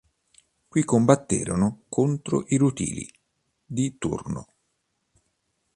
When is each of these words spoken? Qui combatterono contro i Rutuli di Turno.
Qui 0.67 0.83
combatterono 0.83 1.83
contro 1.87 2.43
i 2.47 2.55
Rutuli 2.57 3.07
di 3.63 3.99
Turno. 3.99 4.47